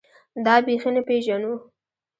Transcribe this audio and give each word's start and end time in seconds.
دا 0.45 0.55
بېخي 0.65 0.89
نه 0.95 1.01
پېژنو. 1.07 1.53